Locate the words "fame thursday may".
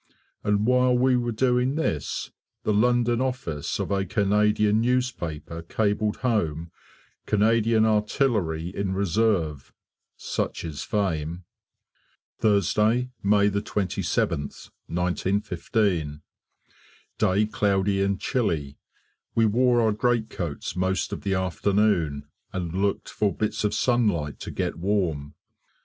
10.81-13.51